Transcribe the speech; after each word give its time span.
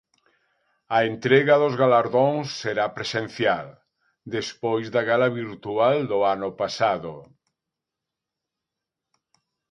A 0.97 0.99
entrega 1.11 1.55
dos 1.63 1.75
galardóns 1.81 2.47
será 2.61 2.85
presencial, 2.97 3.67
despois 4.35 4.85
da 4.95 5.01
gala 5.09 5.29
virtual 5.41 5.97
do 6.11 6.19
ano 6.35 6.49
pasado. 6.61 7.13